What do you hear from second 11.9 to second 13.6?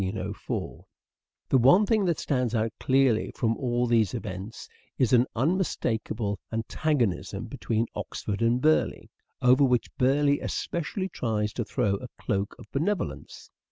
a cloak of benevolence.